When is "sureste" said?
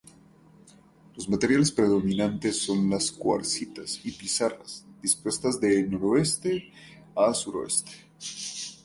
7.35-7.91